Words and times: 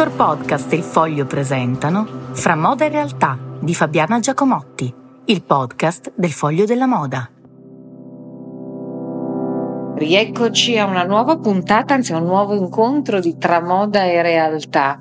Dottor 0.00 0.16
Podcast 0.16 0.72
e 0.72 0.76
il 0.76 0.82
Foglio 0.82 1.26
presentano 1.26 2.30
Fra 2.32 2.56
moda 2.56 2.86
e 2.86 2.88
realtà 2.88 3.38
di 3.60 3.74
Fabiana 3.74 4.18
Giacomotti, 4.18 4.90
il 5.26 5.42
podcast 5.42 6.12
del 6.16 6.32
Foglio 6.32 6.64
della 6.64 6.86
Moda. 6.86 7.30
Rieccoci 9.96 10.78
a 10.78 10.86
una 10.86 11.02
nuova 11.04 11.36
puntata, 11.36 11.92
anzi 11.92 12.14
a 12.14 12.16
un 12.16 12.24
nuovo 12.24 12.54
incontro 12.54 13.20
di 13.20 13.36
Tra 13.36 13.60
moda 13.60 14.04
e 14.04 14.22
realtà. 14.22 14.98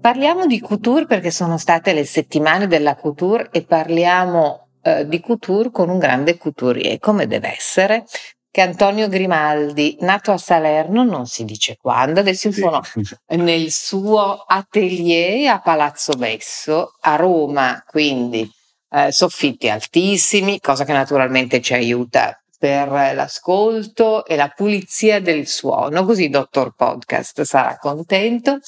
Parliamo 0.00 0.46
di 0.46 0.60
couture 0.60 1.06
perché 1.06 1.32
sono 1.32 1.58
state 1.58 1.92
le 1.92 2.04
settimane 2.04 2.68
della 2.68 2.94
couture 2.94 3.48
e 3.50 3.64
parliamo 3.64 4.68
eh, 4.82 5.08
di 5.08 5.18
couture 5.18 5.72
con 5.72 5.88
un 5.88 5.98
grande 5.98 6.38
couturier, 6.38 7.00
come 7.00 7.26
deve 7.26 7.52
essere, 7.52 8.04
che 8.50 8.60
Antonio 8.62 9.08
Grimaldi, 9.08 9.96
nato 10.00 10.32
a 10.32 10.38
Salerno, 10.38 11.04
non 11.04 11.26
si 11.26 11.44
dice 11.44 11.76
quando, 11.80 12.20
adesso 12.20 12.50
sì. 12.50 12.60
sono 12.60 12.80
nel 13.28 13.70
suo 13.70 14.44
atelier 14.46 15.52
a 15.52 15.60
Palazzo 15.60 16.14
Besso, 16.14 16.94
a 17.00 17.16
Roma, 17.16 17.82
quindi 17.86 18.50
eh, 18.90 19.12
soffitti 19.12 19.68
altissimi, 19.68 20.58
cosa 20.58 20.84
che 20.84 20.92
naturalmente 20.92 21.60
ci 21.60 21.74
aiuta 21.74 22.34
per 22.58 22.88
l'ascolto 22.88 24.26
e 24.26 24.36
la 24.36 24.48
pulizia 24.48 25.18
del 25.20 25.46
suono, 25.46 26.04
così 26.04 26.28
Dottor 26.28 26.74
Podcast 26.74 27.40
sarà 27.42 27.78
contento. 27.78 28.58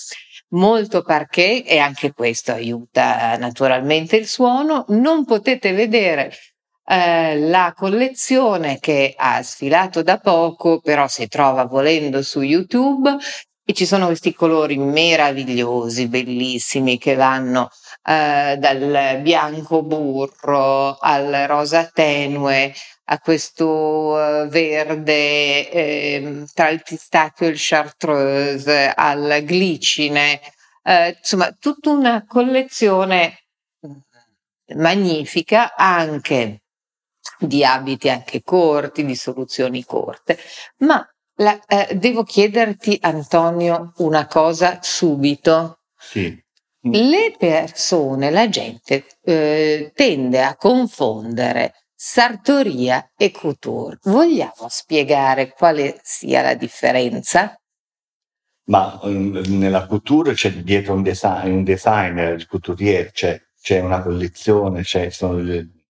Molto 0.53 1.03
parquet 1.03 1.65
e 1.67 1.79
anche 1.79 2.13
questo 2.13 2.53
aiuta 2.53 3.37
naturalmente 3.39 4.17
il 4.17 4.27
suono. 4.27 4.85
Non 4.89 5.25
potete 5.25 5.73
vedere 5.73 6.31
eh, 6.85 7.39
la 7.39 7.73
collezione 7.77 8.79
che 8.81 9.15
ha 9.17 9.43
sfilato 9.43 10.03
da 10.03 10.19
poco, 10.19 10.81
però 10.81 11.07
si 11.09 11.29
trova 11.29 11.65
volendo 11.65 12.23
su 12.23 12.41
YouTube 12.41 13.17
e 13.65 13.73
ci 13.75 13.87
sono 13.87 14.07
questi 14.07 14.35
colori 14.35 14.77
meravigliosi, 14.77 16.09
bellissimi, 16.09 16.99
che 16.99 17.15
vanno 17.15 17.69
eh, 18.05 18.57
dal 18.59 19.21
bianco 19.23 19.83
burro 19.83 20.97
al 20.99 21.45
rosa 21.47 21.89
tenue 21.93 22.75
a 23.05 23.19
questo 23.19 23.67
uh, 23.67 24.49
verde 24.49 25.71
eh, 25.71 26.45
tra 26.55 26.69
il 26.69 26.83
pistacchio 26.83 27.47
e 27.47 27.51
il 27.51 27.57
chartreuse 27.59 28.93
al 28.95 29.43
glicine, 29.45 30.41
eh, 30.83 31.17
insomma 31.19 31.51
tutta 31.59 31.91
una 31.91 32.25
collezione 32.27 33.45
mm, 33.87 33.93
magnifica 34.77 35.75
anche 35.75 36.62
di 37.47 37.65
abiti 37.65 38.09
anche 38.09 38.43
corti, 38.43 39.05
di 39.05 39.15
soluzioni 39.15 39.85
corte. 39.85 40.39
Ma 40.79 41.07
la, 41.37 41.59
eh, 41.67 41.95
devo 41.95 42.23
chiederti, 42.23 42.99
Antonio, 43.01 43.93
una 43.99 44.27
cosa 44.27 44.79
subito. 44.83 45.81
Sì. 45.97 46.41
Le 46.85 47.35
persone, 47.39 48.31
la 48.31 48.49
gente 48.49 49.05
eh, 49.23 49.93
tende 49.95 50.43
a 50.43 50.57
confondere 50.57 51.75
sartoria 51.95 53.13
e 53.17 53.31
couture. 53.31 53.99
Vogliamo 54.03 54.67
spiegare 54.69 55.53
quale 55.53 56.01
sia 56.03 56.43
la 56.43 56.55
differenza? 56.55 57.57
Ma 58.65 58.99
um, 59.03 59.41
nella 59.47 59.87
couture 59.87 60.35
c'è 60.35 60.51
dietro 60.51 60.95
un, 60.95 61.03
design, 61.03 61.51
un 61.51 61.63
designer, 61.65 62.35
il 62.35 62.47
couturier, 62.47 63.13
c'è, 63.13 63.41
c'è 63.61 63.81
una 63.81 64.03
collezione, 64.03 64.83
c'è, 64.83 65.11
sono 65.11 65.39
le, 65.39 65.82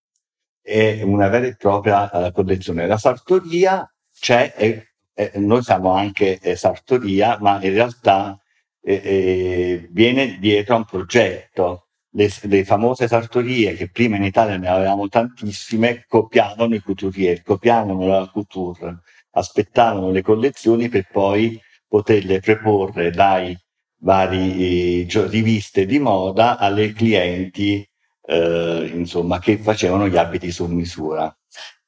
è 0.63 1.01
una 1.03 1.27
vera 1.27 1.47
e 1.47 1.55
propria 1.57 2.09
uh, 2.11 2.31
collezione. 2.31 2.87
La 2.87 2.97
sartoria 2.97 3.87
c'è, 4.17 4.53
e, 4.55 4.93
e 5.13 5.31
noi 5.35 5.61
siamo 5.61 5.91
anche 5.91 6.39
eh, 6.39 6.55
sartoria, 6.55 7.37
ma 7.41 7.61
in 7.61 7.73
realtà 7.73 8.39
eh, 8.81 9.01
eh, 9.03 9.89
viene 9.91 10.37
dietro 10.39 10.75
a 10.75 10.77
un 10.77 10.85
progetto. 10.85 11.87
Le, 12.15 12.29
le, 12.43 12.63
famose 12.63 13.07
sartorie, 13.07 13.73
che 13.73 13.89
prima 13.89 14.15
in 14.15 14.23
Italia 14.23 14.55
ne 14.57 14.67
avevamo 14.67 15.07
tantissime, 15.09 16.05
copiavano 16.07 16.75
i 16.75 16.79
couturier, 16.79 17.41
copiavano 17.41 18.05
la 18.05 18.29
couture, 18.31 18.99
aspettavano 19.31 20.11
le 20.11 20.21
collezioni 20.21 20.89
per 20.89 21.07
poi 21.11 21.59
poterle 21.87 22.39
preporre 22.39 23.09
dai 23.09 23.57
vari 23.97 25.05
eh, 25.07 25.27
riviste 25.27 25.85
di 25.85 25.99
moda 25.99 26.57
alle 26.57 26.93
clienti 26.93 27.87
eh, 28.25 28.91
insomma, 28.93 29.39
che 29.39 29.57
facevano 29.57 30.07
gli 30.07 30.17
abiti 30.17 30.51
su 30.51 30.65
misura. 30.65 31.35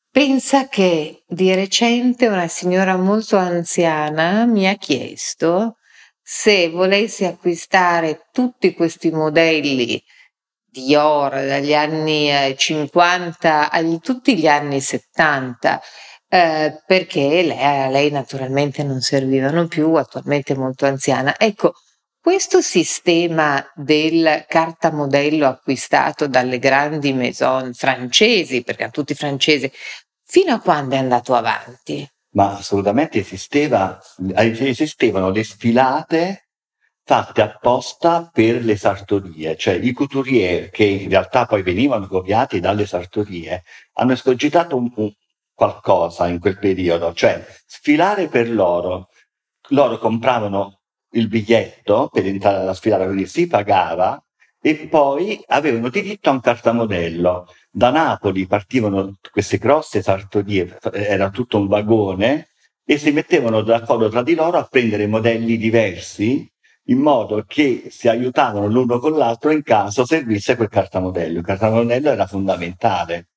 Pensa 0.09 0.67
che 0.67 1.23
di 1.27 1.53
recente 1.53 2.27
una 2.27 2.47
signora 2.47 2.95
molto 2.95 3.37
anziana 3.37 4.45
mi 4.45 4.67
ha 4.67 4.75
chiesto 4.75 5.77
se 6.21 6.69
volessi 6.69 7.25
acquistare 7.25 8.27
tutti 8.31 8.73
questi 8.73 9.11
modelli 9.11 10.01
Dior 10.75 11.31
dagli 11.31 11.73
anni 11.73 12.29
50 12.57 13.71
eh, 13.71 13.77
a 13.77 13.97
tutti 13.99 14.37
gli 14.37 14.47
anni 14.47 14.81
70 14.81 15.81
eh, 16.27 16.81
perché 16.85 17.43
lei, 17.43 17.63
a 17.63 17.87
lei 17.87 18.11
naturalmente 18.11 18.83
non 18.83 18.99
servivano 18.99 19.67
più, 19.67 19.93
attualmente 19.93 20.55
molto 20.55 20.85
anziana. 20.85 21.37
Ecco, 21.37 21.73
questo 22.25 22.59
sistema 22.59 23.63
del 23.75 24.45
cartamodello 24.47 25.45
acquistato 25.45 26.27
dalle 26.27 26.57
grandi 26.57 27.13
maison 27.13 27.71
francesi, 27.71 28.63
perché 28.63 28.85
a 28.85 28.89
tutti 28.89 29.13
francesi, 29.13 29.71
fino 30.23 30.55
a 30.55 30.59
quando 30.59 30.95
è 30.95 30.97
andato 30.97 31.35
avanti? 31.35 32.03
Ma 32.31 32.57
assolutamente 32.57 33.19
esisteva, 33.19 33.99
esistevano 34.33 35.29
le 35.29 35.43
sfilate 35.43 36.47
fatte 37.03 37.43
apposta 37.43 38.27
per 38.33 38.65
le 38.65 38.75
sartorie, 38.75 39.55
cioè 39.55 39.75
i 39.75 39.91
couturier 39.91 40.71
che 40.71 40.83
in 40.83 41.09
realtà 41.09 41.45
poi 41.45 41.61
venivano 41.61 42.07
copiati 42.07 42.59
dalle 42.59 42.87
sartorie, 42.87 43.61
hanno 43.93 44.13
escogitato 44.13 44.75
un, 44.75 44.91
un, 44.95 45.13
qualcosa 45.53 46.27
in 46.27 46.39
quel 46.39 46.57
periodo, 46.57 47.13
cioè 47.13 47.45
sfilare 47.67 48.29
per 48.29 48.49
loro. 48.49 49.09
Loro 49.69 49.99
compravano 49.99 50.79
il 51.15 51.27
biglietto 51.27 52.09
per 52.11 52.25
entrare 52.25 52.57
alla 52.57 52.73
sfilata, 52.73 53.05
quindi 53.05 53.25
si 53.25 53.47
pagava 53.47 54.21
e 54.61 54.87
poi 54.89 55.43
avevano 55.47 55.89
diritto 55.89 56.29
a 56.29 56.33
un 56.33 56.39
cartamodello. 56.39 57.47
Da 57.69 57.89
Napoli 57.91 58.47
partivano 58.47 59.17
queste 59.31 59.57
grosse 59.57 60.01
sartorie, 60.01 60.77
era 60.91 61.29
tutto 61.29 61.57
un 61.57 61.67
vagone, 61.67 62.47
e 62.85 62.97
si 62.97 63.11
mettevano 63.11 63.61
d'accordo 63.61 64.09
tra 64.09 64.21
di 64.21 64.35
loro 64.35 64.57
a 64.57 64.67
prendere 64.69 65.07
modelli 65.07 65.57
diversi 65.57 66.47
in 66.87 66.99
modo 66.99 67.43
che 67.47 67.87
si 67.89 68.07
aiutavano 68.07 68.67
l'uno 68.67 68.99
con 68.99 69.13
l'altro 69.13 69.49
in 69.49 69.63
caso 69.63 70.05
servisse 70.05 70.55
quel 70.55 70.69
cartamodello. 70.69 71.39
Il 71.39 71.45
cartamodello 71.45 72.11
era 72.11 72.27
fondamentale. 72.27 73.29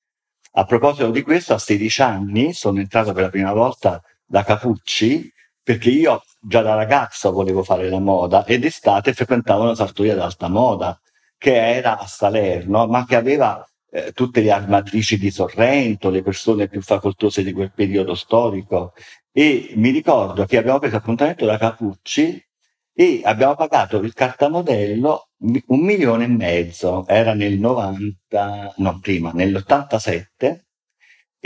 A 0.53 0.65
proposito 0.65 1.11
di 1.11 1.23
questo, 1.23 1.55
a 1.55 1.59
16 1.59 2.03
anni 2.03 2.53
sono 2.53 2.79
entrato 2.79 3.13
per 3.13 3.23
la 3.23 3.31
prima 3.31 3.55
volta 3.55 4.03
da 4.27 4.45
Capucci 4.45 5.33
perché 5.69 5.91
io 5.91 6.23
già 6.41 6.63
da 6.63 6.75
ragazzo 6.75 7.31
volevo 7.31 7.63
fare 7.63 7.91
la 7.91 7.99
moda 7.99 8.47
ed 8.47 8.65
estate 8.65 9.13
frequentavo 9.13 9.65
una 9.65 9.75
sartoria 9.75 10.15
d'alta 10.15 10.49
moda 10.49 10.99
che 11.37 11.55
era 11.55 11.99
a 11.99 12.07
Salerno, 12.07 12.87
ma 12.87 13.05
che 13.05 13.17
aveva 13.17 13.63
eh, 13.91 14.13
tutte 14.13 14.41
le 14.41 14.51
armatrici 14.51 15.19
di 15.19 15.31
Sorrento, 15.31 16.09
le 16.09 16.23
persone 16.23 16.69
più 16.69 16.81
facoltose 16.81 17.45
di 17.45 17.53
quel 17.53 17.71
periodo 17.75 18.15
storico. 18.15 18.95
E 19.31 19.73
mi 19.75 19.91
ricordo 19.91 20.47
che 20.47 20.57
abbiamo 20.57 20.79
preso 20.79 20.97
appuntamento 20.97 21.45
da 21.45 21.59
Capucci 21.59 22.43
e 22.95 23.21
abbiamo 23.25 23.55
pagato 23.55 23.99
il 23.99 24.15
cartamodello 24.15 25.29
un 25.67 25.81
milione 25.81 26.25
e 26.25 26.29
mezzo, 26.29 27.07
era 27.07 27.35
nel 27.35 27.59
90, 27.59 28.73
no 28.79 28.99
prima, 29.03 29.33
nell'87 29.33 30.68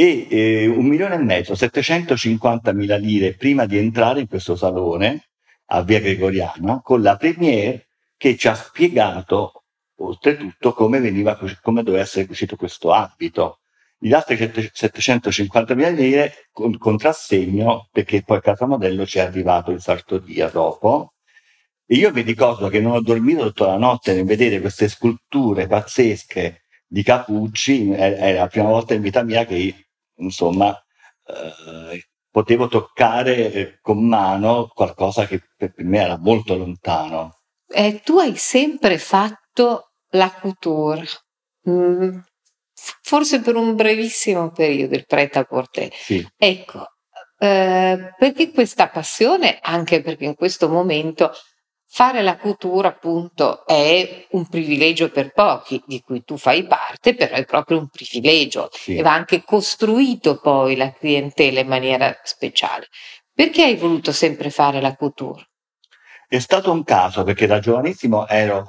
e 0.02 0.26
eh, 0.28 0.66
un 0.66 0.84
milione 0.86 1.14
e 1.14 1.18
mezzo, 1.18 1.54
750 1.54 2.72
mila 2.72 2.96
lire 2.96 3.34
prima 3.34 3.66
di 3.66 3.78
entrare 3.78 4.18
in 4.18 4.26
questo 4.26 4.56
salone 4.56 5.28
a 5.66 5.82
Via 5.82 6.00
Gregoriana 6.00 6.80
con 6.82 7.02
la 7.02 7.16
premiere 7.16 7.86
che 8.16 8.36
ci 8.36 8.48
ha 8.48 8.54
spiegato 8.54 9.62
oltretutto 9.98 10.72
come, 10.72 10.98
veniva, 10.98 11.38
come 11.60 11.84
doveva 11.84 12.02
essere 12.02 12.26
cucito 12.26 12.56
questo 12.56 12.92
abito. 12.92 13.60
Gli 13.96 14.12
altri 14.12 14.36
750 14.72 15.74
mila 15.76 15.90
lire 15.90 16.48
con 16.50 16.76
contrassegno 16.76 17.88
perché 17.92 18.24
poi 18.24 18.38
il 18.38 18.42
cartamodello 18.42 19.06
ci 19.06 19.18
è 19.18 19.20
arrivato 19.20 19.70
in 19.70 19.78
sartoria 19.78 20.48
dopo. 20.48 21.14
E 21.86 21.94
io 21.94 22.10
mi 22.10 22.22
ricordo 22.22 22.66
che 22.68 22.80
non 22.80 22.94
ho 22.94 23.00
dormito 23.02 23.44
tutta 23.44 23.66
la 23.66 23.78
notte 23.78 24.14
nel 24.14 24.24
vedere 24.24 24.60
queste 24.60 24.88
sculture 24.88 25.68
pazzesche 25.68 26.62
di 26.88 27.04
Capucci, 27.04 27.90
è, 27.90 28.34
la 28.34 28.48
prima 28.48 28.66
volta 28.66 28.94
in 28.94 29.00
vita 29.00 29.22
mia 29.22 29.46
che, 29.46 29.86
insomma, 30.22 30.74
eh, 31.26 32.08
potevo 32.30 32.68
toccare 32.68 33.78
con 33.82 34.06
mano 34.06 34.68
qualcosa 34.72 35.26
che 35.26 35.42
per 35.56 35.72
me 35.78 36.00
era 36.00 36.18
molto 36.18 36.56
lontano. 36.56 37.38
Eh, 37.66 38.00
tu 38.02 38.18
hai 38.18 38.36
sempre 38.36 38.98
fatto 38.98 39.92
la 40.10 40.30
couture, 40.30 41.06
mm, 41.68 42.18
forse 43.02 43.40
per 43.40 43.56
un 43.56 43.74
brevissimo 43.74 44.50
periodo, 44.50 44.94
il 44.94 45.06
prêt-à-porter. 45.06 45.90
Sì. 45.92 46.26
Ecco, 46.36 46.86
eh, 47.38 48.14
perché 48.16 48.50
questa 48.50 48.88
passione? 48.88 49.58
Anche 49.60 50.00
perché 50.00 50.24
in 50.24 50.34
questo 50.34 50.68
momento 50.68 51.32
Fare 51.94 52.22
la 52.22 52.38
couture 52.38 52.88
appunto 52.88 53.66
è 53.66 54.26
un 54.30 54.48
privilegio 54.48 55.10
per 55.10 55.30
pochi, 55.34 55.82
di 55.86 56.00
cui 56.00 56.24
tu 56.24 56.38
fai 56.38 56.66
parte, 56.66 57.14
però 57.14 57.34
è 57.36 57.44
proprio 57.44 57.76
un 57.76 57.88
privilegio 57.88 58.70
Sì. 58.72 58.96
e 58.96 59.02
va 59.02 59.12
anche 59.12 59.42
costruito 59.44 60.40
poi 60.40 60.74
la 60.74 60.90
clientela 60.90 61.60
in 61.60 61.66
maniera 61.66 62.18
speciale. 62.22 62.86
Perché 63.34 63.64
hai 63.64 63.76
voluto 63.76 64.10
sempre 64.10 64.48
fare 64.48 64.80
la 64.80 64.96
couture? 64.96 65.48
È 66.26 66.38
stato 66.38 66.72
un 66.72 66.82
caso 66.82 67.24
perché 67.24 67.46
da 67.46 67.58
giovanissimo 67.58 68.26
ero, 68.26 68.64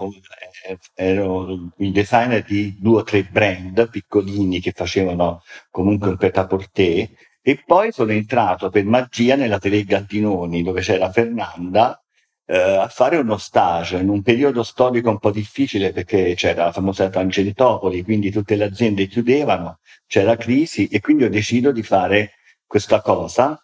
ero 0.93 1.71
il 1.77 1.91
designer 1.93 2.43
di 2.43 2.75
due 2.77 2.99
o 2.99 3.03
tre 3.03 3.23
brand 3.23 3.89
piccolini 3.89 4.59
che 4.59 4.73
facevano 4.75 5.43
comunque 5.71 6.09
un 6.09 6.17
pret-à-porter 6.17 7.09
e 7.41 7.63
poi 7.65 7.93
sono 7.93 8.11
entrato 8.11 8.69
per 8.69 8.83
magia 8.83 9.37
nella 9.37 9.59
Tele 9.59 9.85
Gattinoni 9.85 10.61
dove 10.61 10.81
c'era 10.81 11.09
Fernanda 11.09 12.02
eh, 12.45 12.57
a 12.57 12.87
fare 12.87 13.17
uno 13.17 13.37
stage 13.37 13.97
in 13.97 14.09
un 14.09 14.21
periodo 14.21 14.63
storico 14.63 15.09
un 15.09 15.19
po' 15.19 15.31
difficile 15.31 15.91
perché 15.91 16.33
c'era 16.35 16.65
la 16.65 16.71
famosa 16.71 17.09
Tangentopoli, 17.09 18.03
quindi 18.03 18.31
tutte 18.31 18.55
le 18.55 18.65
aziende 18.65 19.07
chiudevano, 19.07 19.79
c'era 20.07 20.35
crisi 20.35 20.87
e 20.87 20.99
quindi 20.99 21.23
ho 21.23 21.29
deciso 21.29 21.71
di 21.71 21.83
fare 21.83 22.33
questa 22.65 23.01
cosa 23.01 23.57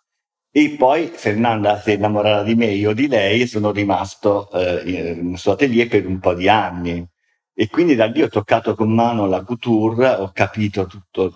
e 0.52 0.76
poi 0.78 1.08
Fernanda 1.08 1.80
si 1.80 1.92
è 1.92 1.94
innamorata 1.94 2.44
di 2.44 2.56
me, 2.56 2.68
io 2.68 2.94
di 2.94 3.08
lei, 3.08 3.42
e 3.42 3.48
sono 3.48 3.72
rimasto 3.72 4.50
eh, 4.52 5.16
nel 5.22 5.38
suo 5.38 5.52
atelier 5.52 5.88
per 5.88 6.08
un 6.08 6.20
po' 6.20 6.34
di 6.34 6.50
anni. 6.50 7.08
E 7.54 7.68
quindi 7.70 7.94
da 7.94 8.06
lì 8.06 8.22
ho 8.24 8.30
toccato 8.30 8.74
con 8.74 8.92
mano 8.92 9.28
la 9.28 9.44
couture, 9.44 10.08
ho 10.10 10.32
capito 10.34 10.88
tutti 10.88 11.30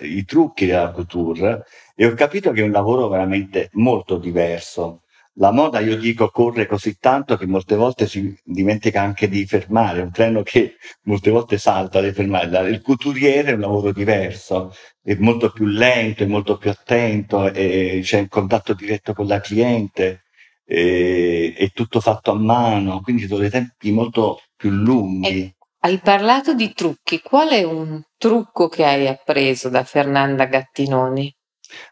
i 0.00 0.24
trucchi 0.24 0.66
della 0.66 0.90
couture 0.90 1.64
e 1.94 2.06
ho 2.06 2.14
capito 2.14 2.50
che 2.50 2.62
è 2.62 2.64
un 2.64 2.70
lavoro 2.72 3.08
veramente 3.08 3.68
molto 3.74 4.16
diverso. 4.16 5.02
La 5.34 5.52
moda, 5.52 5.78
io 5.80 5.96
dico, 5.96 6.28
corre 6.28 6.66
così 6.66 6.96
tanto 6.98 7.36
che 7.36 7.46
molte 7.46 7.76
volte 7.76 8.06
si 8.06 8.36
dimentica 8.44 9.00
anche 9.00 9.28
di 9.28 9.46
fermare, 9.46 10.02
un 10.02 10.10
treno 10.10 10.42
che 10.42 10.76
molte 11.04 11.30
volte 11.30 11.56
salta 11.56 12.00
di 12.00 12.12
fermare. 12.12 12.68
Il 12.68 12.82
couturiere 12.82 13.50
è 13.50 13.54
un 13.54 13.60
lavoro 13.60 13.92
diverso, 13.92 14.74
è 15.00 15.14
molto 15.14 15.50
più 15.50 15.66
lento, 15.66 16.24
è 16.24 16.26
molto 16.26 16.58
più 16.58 16.70
attento, 16.70 17.50
e 17.52 18.00
c'è 18.02 18.20
un 18.20 18.28
contatto 18.28 18.74
diretto 18.74 19.14
con 19.14 19.26
la 19.26 19.40
cliente, 19.40 20.24
e, 20.64 21.54
è 21.56 21.70
tutto 21.70 22.00
fatto 22.00 22.32
a 22.32 22.38
mano, 22.38 23.00
quindi 23.00 23.26
sono 23.26 23.40
dei 23.40 23.50
tempi 23.50 23.92
molto 23.92 24.40
più 24.56 24.70
lunghi. 24.70 25.42
Eh, 25.42 25.54
hai 25.82 25.98
parlato 25.98 26.54
di 26.54 26.72
trucchi, 26.74 27.20
qual 27.22 27.48
è 27.50 27.62
un 27.62 28.02
trucco 28.18 28.68
che 28.68 28.84
hai 28.84 29.08
appreso 29.08 29.68
da 29.68 29.84
Fernanda 29.84 30.44
Gattinoni? 30.44 31.34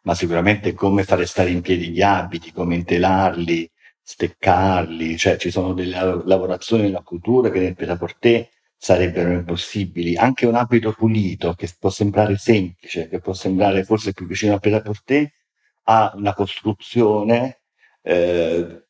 Ma 0.03 0.15
sicuramente 0.15 0.75
come 0.75 1.05
fare 1.05 1.27
stare 1.27 1.51
in 1.51 1.61
piedi 1.61 1.91
gli 1.91 2.03
abiti, 2.03 2.53
come 2.53 2.75
intelarli, 2.75 3.71
steccarli, 4.03 5.17
cioè 5.17 5.37
ci 5.37 5.51
sono 5.51 5.75
delle 5.75 6.23
lavorazioni 6.25 6.85
nella 6.85 7.03
cultura 7.03 7.51
che 7.51 7.61
nel 7.61 7.75
pret 7.75 8.49
sarebbero 8.77 9.33
impossibili. 9.33 10.17
Anche 10.17 10.47
un 10.47 10.55
abito 10.55 10.93
pulito, 10.93 11.55
che 11.55 11.69
può 11.79 11.91
sembrare 11.91 12.37
semplice, 12.39 13.09
che 13.09 13.21
può 13.21 13.33
sembrare 13.33 13.85
forse 13.85 14.13
più 14.13 14.27
vicino 14.27 14.55
al 14.55 14.61
pret 14.61 15.33
ha 15.85 16.13
una 16.15 16.35
costruzione 16.35 17.61
eh, 18.03 18.85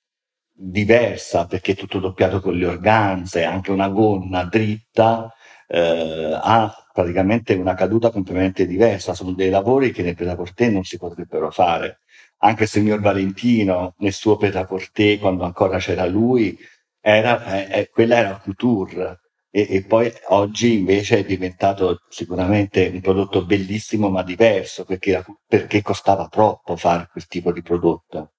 diversa 0.52 1.46
perché 1.46 1.72
è 1.72 1.76
tutto 1.76 1.98
doppiato 2.00 2.40
con 2.40 2.54
le 2.56 2.66
organze, 2.66 3.44
anche 3.44 3.70
una 3.70 3.88
gonna 3.88 4.44
dritta 4.44 5.32
eh, 5.68 6.38
ha 6.40 6.87
praticamente 6.98 7.54
una 7.54 7.74
caduta 7.74 8.10
completamente 8.10 8.66
diversa. 8.66 9.14
Sono 9.14 9.30
dei 9.30 9.50
lavori 9.50 9.92
che 9.92 10.02
nel 10.02 10.16
pret 10.16 10.60
non 10.62 10.82
si 10.82 10.98
potrebbero 10.98 11.52
fare. 11.52 12.00
Anche 12.38 12.64
il 12.64 12.68
signor 12.68 13.00
Valentino 13.00 13.94
nel 13.98 14.12
suo 14.12 14.36
pret 14.36 15.18
quando 15.20 15.44
ancora 15.44 15.78
c'era 15.78 16.06
lui, 16.06 16.58
era, 17.00 17.44
eh, 17.54 17.80
eh, 17.80 17.88
quella 17.88 18.16
era 18.16 18.40
couture. 18.42 19.20
E, 19.48 19.66
e, 19.70 19.84
poi 19.84 20.12
oggi 20.30 20.78
invece 20.78 21.18
è 21.18 21.24
diventato 21.24 22.00
sicuramente 22.08 22.90
un 22.92 23.00
prodotto 23.00 23.44
bellissimo 23.44 24.10
ma 24.10 24.24
diverso 24.24 24.84
perché, 24.84 25.24
perché 25.46 25.82
costava 25.82 26.26
troppo 26.28 26.76
fare 26.76 27.08
quel 27.12 27.26
tipo 27.28 27.52
di 27.52 27.62
prodotto. 27.62 28.32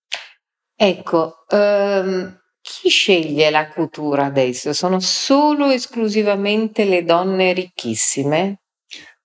Ecco, 0.75 1.45
um, 1.49 2.37
chi 2.79 2.89
sceglie 2.89 3.49
la 3.49 3.67
couture 3.67 4.23
adesso? 4.23 4.71
Sono 4.71 5.01
solo 5.01 5.69
esclusivamente 5.69 6.85
le 6.85 7.03
donne 7.03 7.51
ricchissime? 7.51 8.61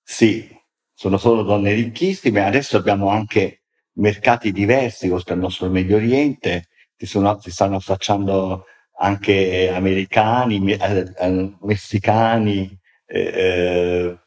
Sì, 0.02 0.48
sono 0.92 1.18
solo 1.18 1.42
donne 1.42 1.72
ricchissime. 1.72 2.44
Adesso 2.44 2.76
abbiamo 2.76 3.08
anche 3.08 3.62
mercati 3.94 4.50
diversi 4.50 5.08
oltre 5.08 5.34
al 5.34 5.40
nostro 5.40 5.68
Medio 5.68 5.96
Oriente, 5.96 6.68
si, 6.96 7.06
sono, 7.06 7.38
si 7.40 7.52
stanno 7.52 7.76
affacciando 7.76 8.64
anche 8.98 9.70
americani, 9.72 10.72
eh, 10.72 11.12
eh, 11.16 11.56
messicani, 11.60 12.76
eh, 13.06 13.20
eh, 13.20 14.18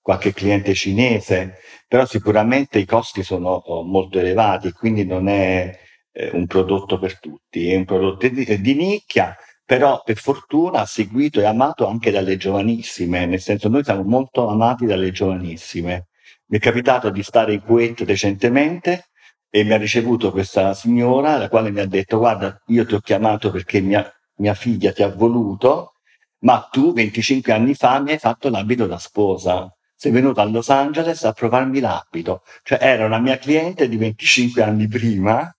qualche 0.00 0.32
cliente 0.32 0.74
cinese, 0.74 1.58
però 1.88 2.06
sicuramente 2.06 2.78
i 2.78 2.86
costi 2.86 3.24
sono 3.24 3.50
oh, 3.50 3.82
molto 3.82 4.20
elevati, 4.20 4.70
quindi 4.70 5.04
non 5.04 5.28
è 5.28 5.76
eh, 6.18 6.30
un 6.32 6.46
prodotto 6.46 6.98
per 6.98 7.20
tutti, 7.20 7.70
è 7.70 7.76
un 7.76 7.84
prodotto 7.84 8.28
di, 8.28 8.60
di 8.60 8.74
nicchia, 8.74 9.36
però 9.64 10.02
per 10.04 10.16
fortuna 10.16 10.84
seguito 10.84 11.40
e 11.40 11.44
amato 11.44 11.86
anche 11.86 12.10
dalle 12.10 12.36
giovanissime, 12.36 13.24
nel 13.26 13.40
senso 13.40 13.68
noi 13.68 13.84
siamo 13.84 14.02
molto 14.02 14.48
amati 14.48 14.84
dalle 14.84 15.12
giovanissime. 15.12 16.08
Mi 16.46 16.58
è 16.58 16.60
capitato 16.60 17.10
di 17.10 17.22
stare 17.22 17.52
in 17.52 17.62
Kuwait 17.62 18.00
recentemente 18.00 19.10
e 19.48 19.62
mi 19.62 19.72
ha 19.72 19.76
ricevuto 19.76 20.32
questa 20.32 20.74
signora, 20.74 21.36
la 21.36 21.48
quale 21.48 21.70
mi 21.70 21.80
ha 21.80 21.86
detto 21.86 22.18
guarda, 22.18 22.60
io 22.66 22.84
ti 22.84 22.94
ho 22.94 23.00
chiamato 23.00 23.50
perché 23.50 23.80
mia, 23.80 24.10
mia 24.36 24.54
figlia 24.54 24.92
ti 24.92 25.02
ha 25.02 25.14
voluto, 25.14 25.94
ma 26.40 26.68
tu 26.70 26.92
25 26.92 27.52
anni 27.52 27.74
fa 27.74 28.00
mi 28.00 28.12
hai 28.12 28.18
fatto 28.18 28.48
l'abito 28.48 28.86
da 28.86 28.98
sposa. 28.98 29.72
Sei 29.94 30.12
venuto 30.12 30.40
a 30.40 30.44
Los 30.44 30.70
Angeles 30.70 31.24
a 31.24 31.32
provarmi 31.32 31.80
l'abito. 31.80 32.42
Cioè 32.62 32.78
era 32.80 33.04
una 33.04 33.18
mia 33.18 33.36
cliente 33.36 33.88
di 33.88 33.96
25 33.96 34.62
anni 34.62 34.86
prima 34.86 35.52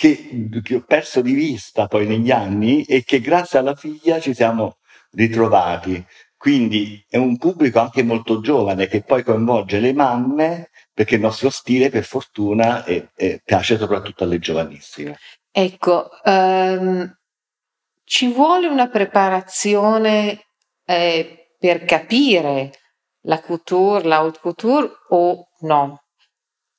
che, 0.00 0.48
che, 0.62 0.76
ho 0.76 0.80
perso 0.80 1.20
di 1.20 1.34
vista 1.34 1.86
poi 1.86 2.06
negli 2.06 2.30
anni 2.30 2.84
e 2.84 3.04
che 3.04 3.20
grazie 3.20 3.58
alla 3.58 3.74
figlia 3.74 4.18
ci 4.18 4.32
siamo 4.32 4.78
ritrovati. 5.10 6.02
Quindi 6.38 7.04
è 7.06 7.18
un 7.18 7.36
pubblico 7.36 7.80
anche 7.80 8.02
molto 8.02 8.40
giovane 8.40 8.86
che 8.86 9.02
poi 9.02 9.22
coinvolge 9.22 9.78
le 9.78 9.92
mamme 9.92 10.70
perché 10.94 11.16
il 11.16 11.20
nostro 11.20 11.50
stile 11.50 11.90
per 11.90 12.04
fortuna 12.04 12.82
è, 12.84 13.10
è, 13.14 13.42
piace 13.44 13.76
soprattutto 13.76 14.24
alle 14.24 14.38
giovanissime. 14.38 15.18
Ecco, 15.50 16.08
um, 16.24 17.14
ci 18.04 18.32
vuole 18.32 18.68
una 18.68 18.88
preparazione 18.88 20.46
eh, 20.86 21.52
per 21.58 21.84
capire 21.84 22.70
la 23.24 23.38
couture, 23.42 24.08
la 24.08 24.16
haute 24.16 24.38
couture 24.40 24.90
o 25.10 25.46
no? 25.60 25.99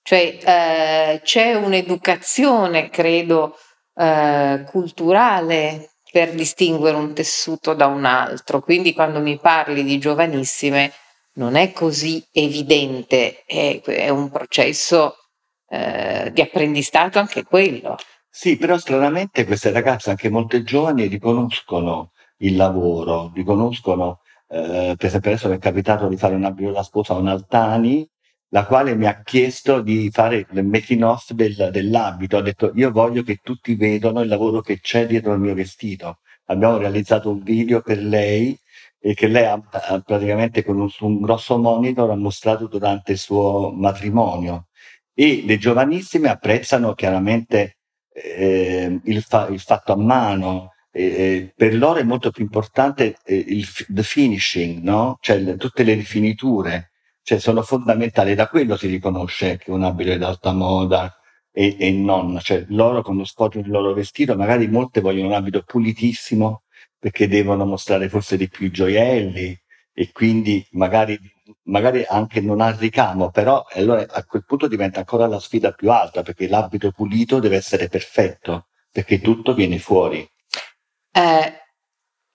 Cioè 0.03 0.37
eh, 0.43 1.21
c'è 1.23 1.53
un'educazione, 1.53 2.89
credo, 2.89 3.55
eh, 3.95 4.63
culturale 4.69 5.91
per 6.11 6.33
distinguere 6.33 6.97
un 6.97 7.13
tessuto 7.13 7.73
da 7.73 7.87
un 7.87 8.05
altro. 8.05 8.59
Quindi 8.61 8.93
quando 8.93 9.19
mi 9.21 9.39
parli 9.39 9.83
di 9.83 9.97
giovanissime 9.99 10.91
non 11.33 11.55
è 11.55 11.71
così 11.71 12.23
evidente, 12.31 13.43
è, 13.45 13.81
è 13.81 14.09
un 14.09 14.29
processo 14.29 15.15
eh, 15.67 16.31
di 16.33 16.41
apprendistato 16.41 17.19
anche 17.19 17.43
quello. 17.43 17.95
Sì, 18.29 18.57
però 18.57 18.77
stranamente 18.77 19.45
queste 19.45 19.71
ragazze, 19.71 20.09
anche 20.09 20.29
molte 20.29 20.63
giovani, 20.63 21.07
riconoscono 21.07 22.11
il 22.37 22.55
lavoro, 22.55 23.31
riconoscono, 23.33 24.19
eh, 24.47 24.95
per 24.97 25.05
esempio 25.05 25.31
adesso 25.31 25.49
mi 25.49 25.55
è 25.55 25.59
capitato 25.59 26.07
di 26.07 26.17
fare 26.17 26.35
un 26.35 26.43
abito 26.43 26.71
da 26.71 26.83
sposa 26.83 27.13
a 27.13 27.17
un 27.17 27.27
Altani, 27.27 28.07
la 28.53 28.65
quale 28.65 28.95
mi 28.95 29.05
ha 29.05 29.21
chiesto 29.23 29.81
di 29.81 30.09
fare 30.11 30.45
il 30.51 30.65
making 30.65 31.03
off 31.03 31.31
del, 31.31 31.69
dell'abito. 31.71 32.37
Ha 32.37 32.41
detto 32.41 32.71
io 32.75 32.91
voglio 32.91 33.23
che 33.23 33.39
tutti 33.41 33.75
vedano 33.75 34.21
il 34.21 34.27
lavoro 34.27 34.61
che 34.61 34.79
c'è 34.79 35.05
dietro 35.05 35.33
il 35.33 35.39
mio 35.39 35.53
vestito. 35.53 36.19
Abbiamo 36.45 36.77
realizzato 36.77 37.31
un 37.31 37.41
video 37.43 37.81
per 37.81 37.99
lei 37.99 38.57
e 38.99 39.13
che 39.13 39.27
lei 39.27 39.45
ha, 39.45 39.61
ha 39.71 39.99
praticamente 40.01 40.63
con 40.63 40.79
un, 40.79 40.89
un, 40.99 41.21
grosso 41.21 41.57
monitor 41.57 42.09
ha 42.11 42.15
mostrato 42.15 42.67
durante 42.67 43.13
il 43.13 43.17
suo 43.17 43.71
matrimonio. 43.71 44.67
E 45.13 45.43
le 45.45 45.57
giovanissime 45.57 46.29
apprezzano 46.29 46.93
chiaramente 46.93 47.77
eh, 48.13 48.99
il, 49.03 49.21
fa, 49.21 49.47
il, 49.47 49.59
fatto 49.59 49.93
a 49.93 49.97
mano. 49.97 50.73
Eh, 50.91 51.53
per 51.55 51.73
loro 51.75 51.99
è 51.99 52.03
molto 52.03 52.31
più 52.31 52.43
importante 52.43 53.15
eh, 53.23 53.35
il 53.35 53.65
the 53.87 54.03
finishing, 54.03 54.81
no? 54.83 55.17
Cioè 55.21 55.37
le, 55.39 55.55
tutte 55.55 55.83
le 55.83 55.93
rifiniture 55.93 56.90
cioè 57.23 57.39
sono 57.39 57.61
fondamentali, 57.61 58.35
da 58.35 58.47
quello 58.47 58.75
si 58.75 58.87
riconosce 58.87 59.57
che 59.57 59.71
un 59.71 59.83
abito 59.83 60.11
è 60.11 60.17
d'alta 60.17 60.53
moda 60.53 61.15
e, 61.51 61.75
e 61.79 61.91
non, 61.91 62.39
cioè 62.41 62.65
loro 62.69 63.01
quando 63.01 63.23
sfoggiano 63.25 63.65
il 63.65 63.71
loro 63.71 63.93
vestito, 63.93 64.35
magari 64.35 64.67
molte 64.67 65.01
vogliono 65.01 65.27
un 65.27 65.33
abito 65.33 65.63
pulitissimo 65.63 66.63
perché 66.97 67.27
devono 67.27 67.65
mostrare 67.65 68.09
forse 68.09 68.37
di 68.37 68.47
più 68.47 68.71
gioielli 68.71 69.59
e 69.93 70.11
quindi 70.11 70.65
magari, 70.71 71.19
magari 71.63 72.05
anche 72.07 72.41
non 72.41 72.61
ha 72.61 72.71
ricamo, 72.71 73.29
però 73.31 73.65
allora 73.73 74.05
a 74.07 74.23
quel 74.23 74.45
punto 74.45 74.67
diventa 74.67 74.99
ancora 74.99 75.27
la 75.27 75.39
sfida 75.39 75.71
più 75.71 75.91
alta 75.91 76.21
perché 76.21 76.47
l'abito 76.47 76.91
pulito 76.91 77.39
deve 77.39 77.57
essere 77.57 77.87
perfetto 77.87 78.67
perché 78.91 79.19
tutto 79.19 79.53
viene 79.53 79.79
fuori. 79.79 80.27
eh, 81.13 81.53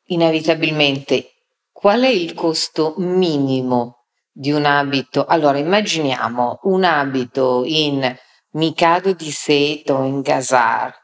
inevitabilmente 0.06 1.30
qual 1.72 2.02
è 2.02 2.08
il 2.08 2.34
costo 2.34 2.94
minimo 2.98 3.95
di 4.38 4.52
un 4.52 4.66
abito? 4.66 5.24
Allora 5.24 5.56
immaginiamo 5.56 6.60
un 6.64 6.84
abito 6.84 7.62
in 7.64 8.14
Mikado 8.50 9.14
di 9.14 9.30
Seto, 9.30 10.02
in 10.02 10.20
Gazar, 10.20 10.94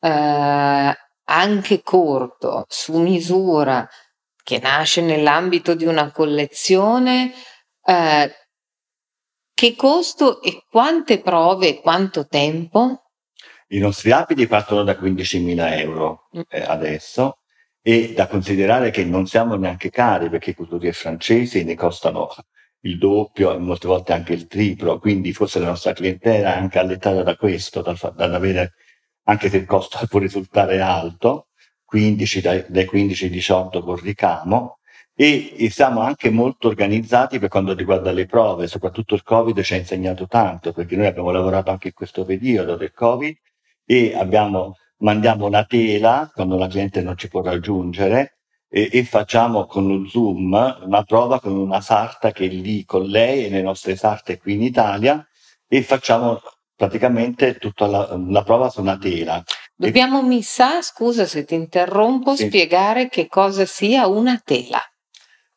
eh, 0.00 0.96
anche 1.24 1.82
corto, 1.82 2.64
su 2.68 2.98
misura, 2.98 3.88
che 4.42 4.58
nasce 4.58 5.02
nell'ambito 5.02 5.74
di 5.74 5.84
una 5.84 6.10
collezione, 6.10 7.32
eh, 7.84 8.34
che 9.54 9.76
costo 9.76 10.42
e 10.42 10.64
quante 10.68 11.20
prove 11.20 11.68
e 11.68 11.80
quanto 11.80 12.26
tempo? 12.26 13.02
I 13.68 13.78
nostri 13.78 14.10
abiti 14.10 14.48
partono 14.48 14.82
da 14.82 14.94
15.000 14.94 15.78
euro 15.78 16.28
mm. 16.36 16.40
eh, 16.48 16.62
adesso 16.62 17.38
e 17.80 18.14
da 18.14 18.26
considerare 18.26 18.90
che 18.90 19.04
non 19.04 19.26
siamo 19.26 19.54
neanche 19.54 19.90
cari 19.90 20.28
perché 20.28 20.50
i 20.50 20.54
couturier 20.54 20.92
francesi 20.92 21.62
ne 21.62 21.76
costano 21.76 22.28
il 22.82 22.98
doppio 22.98 23.52
e 23.52 23.58
molte 23.58 23.88
volte 23.88 24.12
anche 24.12 24.32
il 24.32 24.46
triplo, 24.46 24.98
quindi 24.98 25.32
forse 25.32 25.58
la 25.58 25.68
nostra 25.68 25.92
clientela 25.92 26.54
è 26.54 26.58
anche 26.58 26.78
allettata 26.78 27.22
da 27.22 27.36
questo, 27.36 27.82
dal, 27.82 27.98
dal 28.14 28.34
avere, 28.34 28.74
anche 29.24 29.48
se 29.50 29.58
il 29.58 29.66
costo 29.66 29.98
può 30.08 30.18
risultare 30.18 30.80
alto, 30.80 31.48
15, 31.84 32.40
dai, 32.40 32.64
dai 32.68 32.84
15 32.86 33.24
ai 33.24 33.30
18 33.30 33.82
con 33.82 33.96
ricamo, 33.96 34.78
e, 35.14 35.54
e, 35.56 35.70
siamo 35.70 36.00
anche 36.00 36.30
molto 36.30 36.68
organizzati 36.68 37.38
per 37.38 37.50
quanto 37.50 37.74
riguarda 37.74 38.10
le 38.12 38.26
prove, 38.26 38.66
soprattutto 38.66 39.14
il 39.14 39.22
Covid 39.22 39.60
ci 39.60 39.74
ha 39.74 39.76
insegnato 39.76 40.26
tanto, 40.26 40.72
perché 40.72 40.96
noi 40.96 41.06
abbiamo 41.06 41.30
lavorato 41.30 41.70
anche 41.70 41.88
in 41.88 41.94
questo 41.94 42.24
periodo 42.24 42.76
del 42.76 42.92
Covid 42.92 43.36
e 43.84 44.14
abbiamo, 44.14 44.76
mandiamo 44.98 45.46
una 45.46 45.64
tela 45.64 46.30
quando 46.32 46.56
la 46.56 46.68
cliente 46.68 47.02
non 47.02 47.18
ci 47.18 47.28
può 47.28 47.42
raggiungere 47.42 48.39
e, 48.72 48.88
e, 48.92 49.04
facciamo 49.04 49.66
con 49.66 49.88
lo 49.88 50.08
Zoom 50.08 50.78
una 50.82 51.02
prova 51.02 51.40
con 51.40 51.52
una 51.52 51.80
sarta 51.80 52.30
che 52.30 52.44
è 52.44 52.48
lì 52.48 52.84
con 52.84 53.02
lei 53.02 53.44
e 53.46 53.50
le 53.50 53.62
nostre 53.62 53.96
sarte 53.96 54.38
qui 54.38 54.54
in 54.54 54.62
Italia 54.62 55.26
e 55.66 55.82
facciamo 55.82 56.40
praticamente 56.76 57.56
tutta 57.58 57.86
la, 57.86 58.16
la 58.28 58.42
prova 58.44 58.70
su 58.70 58.80
una 58.80 58.96
tela. 58.96 59.42
Dobbiamo, 59.74 60.22
mi 60.22 60.42
sa, 60.42 60.82
scusa 60.82 61.26
se 61.26 61.44
ti 61.44 61.54
interrompo, 61.54 62.36
sì. 62.36 62.46
spiegare 62.46 63.08
che 63.08 63.26
cosa 63.26 63.66
sia 63.66 64.06
una 64.06 64.40
tela. 64.42 64.80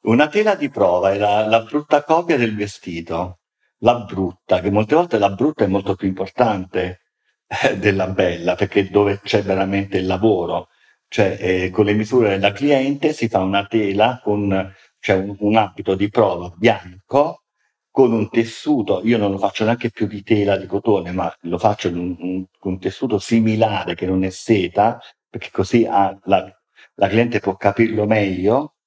Una 0.02 0.28
tela 0.28 0.56
di 0.56 0.70
prova 0.70 1.12
è 1.12 1.18
la, 1.18 1.46
la 1.46 1.62
brutta 1.62 2.04
copia 2.04 2.36
del 2.36 2.56
vestito, 2.56 3.40
la 3.80 4.00
brutta, 4.00 4.60
che 4.60 4.72
molte 4.72 4.96
volte 4.96 5.18
la 5.18 5.30
brutta 5.30 5.64
è 5.64 5.68
molto 5.68 5.96
più 5.96 6.08
importante 6.08 7.02
eh, 7.48 7.78
della 7.78 8.08
bella, 8.08 8.56
perché 8.56 8.90
dove 8.90 9.20
c'è 9.22 9.44
veramente 9.44 9.98
il 9.98 10.08
lavoro, 10.08 10.70
cioè 11.14 11.38
eh, 11.40 11.70
con 11.70 11.86
le 11.86 11.94
misure 11.94 12.30
della 12.30 12.52
cliente 12.52 13.14
si 13.14 13.28
fa 13.30 13.40
una 13.40 13.68
tela 13.68 14.20
con 14.24 14.74
cioè 15.00 15.18
un, 15.18 15.36
un 15.38 15.56
abito 15.58 15.94
di 15.94 16.10
prova 16.10 16.52
bianco 16.58 17.44
con 17.92 18.12
un 18.12 18.30
tessuto, 18.30 19.02
io 19.04 19.20
non 19.20 19.30
lo 19.30 19.38
faccio 19.38 19.64
neanche 19.64 19.92
più 19.92 20.08
di 20.08 20.24
tela 20.24 20.58
di 20.58 20.66
cotone, 20.66 21.12
ma 21.12 21.32
lo 21.42 21.60
faccio 21.60 21.92
con 21.92 22.16
un, 22.20 22.46
un, 22.60 22.80
tessuto 22.80 23.20
similare 23.20 23.94
che 23.94 24.08
non 24.08 24.24
è 24.24 24.32
seta, 24.32 25.00
perché 25.30 25.52
così 25.52 25.86
ha, 25.86 26.18
la, 26.24 26.52
la, 26.96 27.08
cliente 27.08 27.40
può 27.40 27.56
capirlo 27.56 28.08
meglio, 28.08 28.78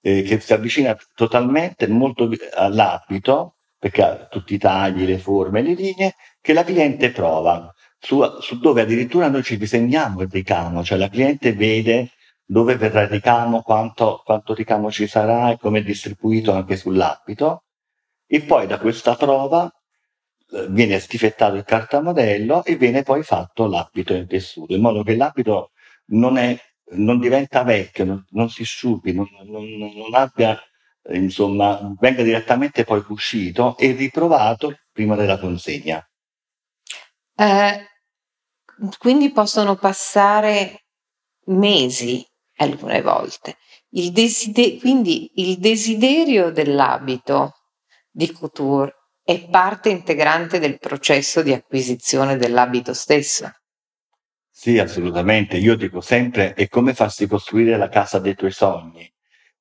eh, 0.00 0.22
che 0.22 0.40
si 0.40 0.54
avvicina 0.54 0.96
totalmente 1.14 1.86
molto 1.88 2.30
all'abito, 2.54 3.56
perché 3.78 4.02
ha 4.02 4.26
tutti 4.28 4.54
i 4.54 4.58
tagli, 4.58 5.04
le 5.04 5.18
forme, 5.18 5.60
le 5.60 5.74
linee, 5.74 6.14
che 6.40 6.54
la 6.54 6.64
cliente 6.64 7.10
prova, 7.10 7.73
su, 8.04 8.22
su 8.40 8.58
dove 8.58 8.82
addirittura 8.82 9.28
noi 9.28 9.42
ci 9.42 9.56
disegniamo 9.56 10.20
il 10.20 10.28
ricamo, 10.30 10.84
cioè 10.84 10.98
la 10.98 11.08
cliente 11.08 11.54
vede 11.54 12.10
dove 12.44 12.76
verrà 12.76 13.02
il 13.02 13.08
ricamo, 13.08 13.62
quanto, 13.62 14.20
quanto 14.24 14.52
ricamo 14.52 14.90
ci 14.90 15.06
sarà 15.06 15.50
e 15.50 15.56
come 15.56 15.78
è 15.78 15.82
distribuito 15.82 16.52
anche 16.52 16.76
sull'abito 16.76 17.64
e 18.26 18.42
poi 18.42 18.66
da 18.66 18.78
questa 18.78 19.14
prova 19.16 19.72
eh, 20.50 20.66
viene 20.68 20.98
stifettato 20.98 21.54
il 21.56 21.64
cartamodello 21.64 22.62
e 22.64 22.76
viene 22.76 23.02
poi 23.02 23.22
fatto 23.22 23.66
l'abito 23.66 24.12
in 24.12 24.26
tessuto, 24.26 24.74
in 24.74 24.82
modo 24.82 25.02
che 25.02 25.16
l'abito 25.16 25.70
non, 26.08 26.36
è, 26.36 26.54
non 26.96 27.18
diventa 27.18 27.62
vecchio, 27.62 28.04
non, 28.04 28.24
non 28.32 28.50
si 28.50 28.64
sciupi, 28.64 29.14
non, 29.14 29.26
non, 29.46 30.12
abbia, 30.12 30.60
insomma, 31.10 31.80
venga 31.98 32.22
direttamente 32.22 32.84
poi 32.84 33.02
cucito 33.02 33.78
e 33.78 33.92
riprovato 33.92 34.76
prima 34.92 35.16
della 35.16 35.38
consegna. 35.38 36.06
Eh, 37.36 37.93
quindi 38.98 39.30
possono 39.32 39.76
passare 39.76 40.84
mesi 41.46 42.24
alcune 42.56 43.02
volte. 43.02 43.56
Il 43.90 44.12
deside- 44.12 44.78
quindi 44.78 45.30
il 45.36 45.58
desiderio 45.58 46.50
dell'abito 46.50 47.52
di 48.10 48.30
couture 48.32 48.94
è 49.22 49.48
parte 49.48 49.88
integrante 49.88 50.58
del 50.58 50.78
processo 50.78 51.42
di 51.42 51.52
acquisizione 51.52 52.36
dell'abito 52.36 52.92
stesso. 52.92 53.50
Sì, 54.50 54.78
assolutamente. 54.78 55.56
Io 55.56 55.76
dico 55.76 56.00
sempre, 56.00 56.54
è 56.54 56.68
come 56.68 56.94
farsi 56.94 57.26
costruire 57.26 57.76
la 57.76 57.88
casa 57.88 58.18
dei 58.18 58.34
tuoi 58.34 58.52
sogni. 58.52 59.10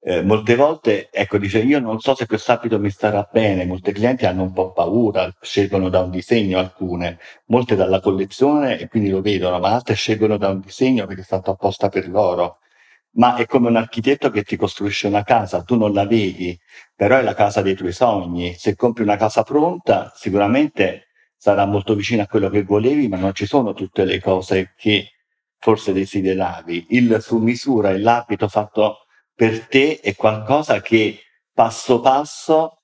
Eh, 0.05 0.22
molte 0.22 0.55
volte, 0.55 1.10
ecco, 1.12 1.38
dice, 1.38 1.60
io 1.60 1.79
non 1.79 2.00
so 2.00 2.13
se 2.13 2.25
questo 2.25 2.51
abito 2.51 2.77
mi 2.77 2.89
starà 2.89 3.27
bene, 3.31 3.65
molti 3.65 3.93
clienti 3.93 4.25
hanno 4.25 4.43
un 4.43 4.51
po' 4.51 4.74
paura, 4.74 5.33
scelgono 5.39 5.88
da 5.89 6.01
un 6.01 6.10
disegno 6.10 6.60
alcune, 6.60 7.19
molte 7.45 7.75
dalla 7.75 8.01
collezione 8.01 8.77
e 8.79 8.88
quindi 8.89 9.10
lo 9.10 9.22
vedono, 9.22 9.60
ma 9.60 9.72
altre 9.72 9.95
scelgono 9.95 10.38
da 10.38 10.50
un 10.50 10.60
disegno 10.60 11.05
perché 11.05 11.22
è 11.22 11.25
fatto 11.25 11.51
apposta 11.51 11.88
per 11.89 12.10
loro 12.10 12.57
ma 13.15 13.36
è 13.36 13.45
come 13.45 13.67
un 13.69 13.75
architetto 13.75 14.31
che 14.31 14.43
ti 14.43 14.55
costruisce 14.55 15.07
una 15.07 15.24
casa, 15.24 15.62
tu 15.63 15.75
non 15.77 15.93
la 15.93 16.05
vedi, 16.05 16.57
però 16.95 17.17
è 17.17 17.22
la 17.22 17.36
casa 17.36 17.62
dei 17.62 17.75
tuoi 17.75 17.91
sogni. 17.91 18.55
Se 18.55 18.75
compri 18.75 19.03
una 19.03 19.17
casa 19.17 19.43
pronta, 19.43 20.12
sicuramente 20.15 21.10
sarà 21.38 21.65
molto 21.65 21.93
vicina 21.95 22.24
a 22.24 22.27
quello 22.27 22.50
che 22.50 22.63
volevi, 22.63 23.07
ma 23.07 23.17
non 23.17 23.33
ci 23.33 23.45
sono 23.45 23.74
tutte 23.74 24.03
le 24.05 24.19
cose 24.19 24.74
che 24.75 25.12
forse 25.60 25.93
desideravi. 25.93 26.88
Il 26.89 27.22
su 27.22 27.38
misura 27.38 27.91
e 27.91 28.00
l'abito 28.00 28.48
fatto 28.48 29.02
per 29.43 29.67
te 29.67 30.00
è 30.01 30.15
qualcosa 30.15 30.79
che 30.79 31.19
passo 31.51 32.00
passo 32.00 32.83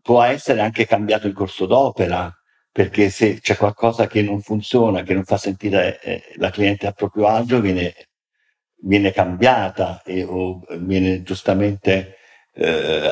può 0.00 0.22
essere 0.22 0.62
anche 0.62 0.86
cambiato 0.86 1.26
in 1.26 1.34
corso 1.34 1.66
d'opera, 1.66 2.34
perché 2.70 3.10
se 3.10 3.40
c'è 3.40 3.58
qualcosa 3.58 4.06
che 4.06 4.22
non 4.22 4.40
funziona, 4.40 5.02
che 5.02 5.12
non 5.12 5.24
fa 5.24 5.36
sentire 5.36 6.00
eh, 6.00 6.22
la 6.36 6.48
cliente 6.48 6.86
a 6.86 6.92
proprio 6.92 7.26
agio, 7.26 7.60
viene 7.60 7.92
viene 8.84 9.12
cambiata 9.12 10.00
e, 10.02 10.24
o 10.24 10.62
viene 10.78 11.22
giustamente 11.22 12.16
eh, 12.54 13.10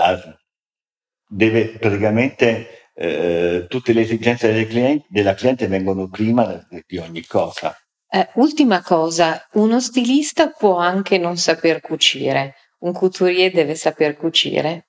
deve 1.29 1.77
praticamente 1.79 2.89
eh, 2.95 3.67
tutte 3.69 3.93
le 3.93 4.01
esigenze 4.01 4.67
clienti, 4.67 5.07
della 5.11 5.35
cliente 5.35 5.69
vengono 5.69 6.09
prima 6.09 6.67
di 6.87 6.97
ogni 6.97 7.27
cosa. 7.27 7.77
Eh, 8.09 8.27
ultima 8.37 8.83
cosa, 8.83 9.47
uno 9.53 9.81
stilista 9.81 10.49
può 10.49 10.79
anche 10.79 11.19
non 11.19 11.37
saper 11.37 11.83
cucire, 11.83 12.55
un 12.81 12.93
couturier 12.93 13.53
deve 13.53 13.75
saper 13.75 14.17
cucire. 14.17 14.89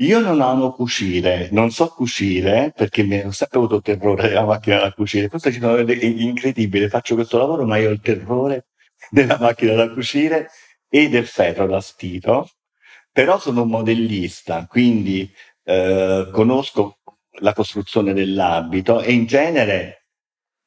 Io 0.00 0.20
non 0.20 0.40
amo 0.40 0.72
cucire, 0.72 1.48
non 1.50 1.72
so 1.72 1.88
cucire 1.88 2.72
perché 2.74 3.02
mi 3.02 3.18
ho 3.18 3.32
sempre 3.32 3.58
avuto 3.58 3.80
terrore 3.80 4.28
della 4.28 4.44
macchina 4.44 4.78
da 4.78 4.92
cucire. 4.92 5.28
Questo 5.28 5.48
è 5.48 5.94
incredibile, 6.04 6.88
faccio 6.88 7.16
questo 7.16 7.36
lavoro 7.36 7.64
ma 7.64 7.78
io 7.78 7.88
ho 7.88 7.92
il 7.92 8.00
terrore 8.00 8.66
della 9.10 9.38
macchina 9.40 9.74
da 9.74 9.90
cucire 9.90 10.50
e 10.88 11.08
del 11.08 11.26
ferro 11.26 11.66
da 11.66 11.80
stiro, 11.80 12.48
però 13.12 13.38
sono 13.38 13.62
un 13.62 13.68
modellista, 13.68 14.66
quindi 14.66 15.30
eh, 15.64 16.28
conosco 16.32 16.98
la 17.40 17.52
costruzione 17.52 18.12
dell'abito 18.12 19.00
e 19.00 19.12
in 19.12 19.26
genere, 19.26 20.06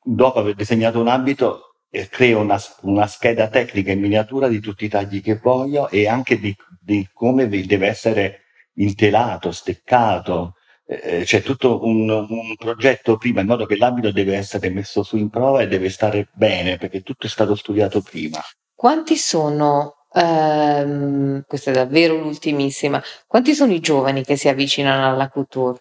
dopo 0.03 0.39
aver 0.39 0.55
disegnato 0.55 0.99
un 0.99 1.07
abito, 1.07 1.70
eh, 1.91 2.07
creo 2.07 2.39
una, 2.39 2.60
una, 2.81 3.05
scheda 3.05 3.50
tecnica 3.50 3.91
in 3.91 4.00
miniatura 4.00 4.48
di 4.48 4.60
tutti 4.62 4.86
i 4.86 4.89
tagli 4.89 5.21
che 5.21 5.36
voglio 5.36 5.89
e 5.89 6.07
anche 6.07 6.39
di, 6.39 6.55
di 6.79 7.07
come 7.13 7.48
deve 7.50 7.88
essere 7.88 8.39
intelato, 8.75 9.51
steccato, 9.51 10.55
eh, 10.86 11.24
c'è 11.25 11.41
tutto 11.41 11.86
un, 11.86 12.10
un, 12.10 12.55
progetto 12.57 13.17
prima, 13.17 13.41
in 13.41 13.48
modo 13.48 13.65
che 13.65 13.75
l'abito 13.75 14.12
deve 14.12 14.36
essere 14.38 14.69
messo 14.69 15.03
su 15.03 15.17
in 15.17 15.29
prova 15.29 15.62
e 15.62 15.67
deve 15.67 15.89
stare 15.89 16.29
bene, 16.33 16.77
perché 16.77 17.01
tutto 17.01 17.25
è 17.27 17.29
stato 17.29 17.55
studiato 17.55 18.01
prima. 18.01 18.39
Quanti 18.74 19.17
sono, 19.17 20.05
ehm, 20.13 21.43
questa 21.45 21.71
è 21.71 21.74
davvero 21.74 22.15
l'ultimissima, 22.15 23.03
quanti 23.27 23.53
sono 23.53 23.74
i 23.74 23.79
giovani 23.79 24.24
che 24.24 24.38
si 24.38 24.48
avvicinano 24.48 25.12
alla 25.12 25.29
couture? 25.29 25.79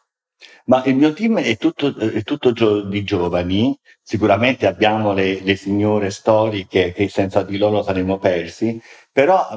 Ma 0.70 0.84
il 0.84 0.94
mio 0.94 1.12
team 1.12 1.40
è 1.40 1.56
tutto, 1.56 1.96
è 1.96 2.22
tutto 2.22 2.52
gio- 2.52 2.82
di 2.82 3.02
giovani, 3.02 3.76
sicuramente 4.00 4.68
abbiamo 4.68 5.12
le, 5.12 5.40
le, 5.40 5.56
signore 5.56 6.10
storiche 6.10 6.92
che 6.92 7.08
senza 7.08 7.42
di 7.42 7.58
loro 7.58 7.82
saremmo 7.82 8.18
persi, 8.18 8.80
però 9.10 9.48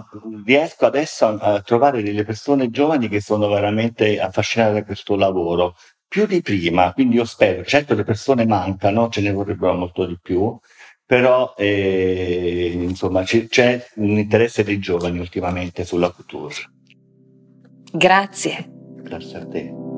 riesco 0.44 0.88
adesso 0.88 1.28
a, 1.28 1.54
a 1.54 1.62
trovare 1.62 2.02
delle 2.02 2.24
persone 2.24 2.72
giovani 2.72 3.10
che 3.10 3.22
sono 3.22 3.48
veramente 3.48 4.20
affascinate 4.20 4.74
da 4.74 4.84
questo 4.84 5.16
lavoro, 5.16 5.76
più 6.08 6.26
di 6.26 6.42
prima, 6.42 6.92
quindi 6.94 7.18
io 7.18 7.26
spero, 7.26 7.64
certo 7.64 7.94
le 7.94 8.04
persone 8.04 8.48
mancano, 8.48 9.10
ce 9.10 9.22
ne 9.22 9.32
vorrebbero 9.32 9.76
molto 9.76 10.08
di 10.08 10.18
più, 10.20 10.58
però 11.06 11.54
eh, 11.56 12.72
insomma 12.74 13.22
c- 13.22 13.46
c'è 13.48 13.86
un 13.98 14.18
interesse 14.18 14.64
dei 14.64 14.80
giovani 14.80 15.20
ultimamente 15.20 15.86
sulla 15.86 16.10
couture. 16.10 16.56
Grazie. 17.92 18.68
Grazie 19.04 19.38
a 19.38 19.46
te. 19.46 19.93